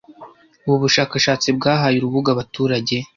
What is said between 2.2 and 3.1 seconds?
abaturage